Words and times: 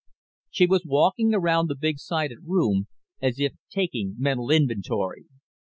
She 0.49 0.65
was 0.65 0.81
walking 0.83 1.31
around 1.35 1.67
the 1.67 1.75
big 1.75 1.99
sided 1.99 2.39
room 2.47 2.87
as 3.21 3.37
if 3.39 3.53
taking 3.69 4.15
mental 4.17 4.49
inventory. 4.49 5.25